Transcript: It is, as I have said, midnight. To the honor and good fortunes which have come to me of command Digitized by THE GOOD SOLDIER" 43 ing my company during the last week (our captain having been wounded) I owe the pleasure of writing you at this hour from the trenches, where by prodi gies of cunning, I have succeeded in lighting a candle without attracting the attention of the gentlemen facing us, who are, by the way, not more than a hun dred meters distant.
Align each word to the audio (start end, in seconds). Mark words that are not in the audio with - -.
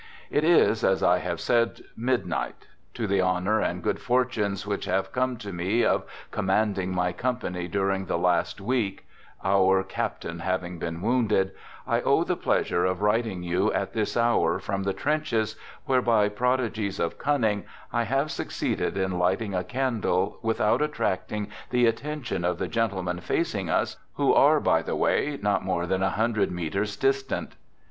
It 0.31 0.43
is, 0.43 0.83
as 0.83 1.03
I 1.03 1.19
have 1.19 1.39
said, 1.39 1.83
midnight. 1.95 2.65
To 2.95 3.05
the 3.05 3.21
honor 3.21 3.59
and 3.59 3.83
good 3.83 3.99
fortunes 3.99 4.65
which 4.65 4.85
have 4.85 5.11
come 5.11 5.37
to 5.37 5.53
me 5.53 5.85
of 5.85 6.05
command 6.31 6.71
Digitized 6.71 6.75
by 6.75 6.81
THE 6.81 6.81
GOOD 6.81 6.81
SOLDIER" 6.81 6.81
43 6.81 6.83
ing 6.83 6.95
my 6.95 7.13
company 7.13 7.67
during 7.67 8.05
the 8.07 8.17
last 8.17 8.59
week 8.61 9.05
(our 9.43 9.83
captain 9.83 10.39
having 10.39 10.79
been 10.79 11.01
wounded) 11.03 11.51
I 11.85 12.01
owe 12.01 12.23
the 12.23 12.35
pleasure 12.35 12.83
of 12.83 13.03
writing 13.03 13.43
you 13.43 13.71
at 13.73 13.93
this 13.93 14.17
hour 14.17 14.57
from 14.57 14.81
the 14.81 14.93
trenches, 14.93 15.55
where 15.85 16.01
by 16.01 16.29
prodi 16.29 16.71
gies 16.71 16.99
of 16.99 17.19
cunning, 17.19 17.65
I 17.93 18.05
have 18.05 18.31
succeeded 18.31 18.97
in 18.97 19.19
lighting 19.19 19.53
a 19.53 19.63
candle 19.63 20.39
without 20.41 20.81
attracting 20.81 21.49
the 21.69 21.85
attention 21.85 22.43
of 22.43 22.57
the 22.57 22.67
gentlemen 22.67 23.19
facing 23.19 23.69
us, 23.69 23.97
who 24.15 24.33
are, 24.33 24.59
by 24.59 24.81
the 24.81 24.95
way, 24.95 25.37
not 25.43 25.63
more 25.63 25.85
than 25.85 26.01
a 26.01 26.09
hun 26.09 26.33
dred 26.33 26.49
meters 26.49 26.97
distant. 26.97 27.51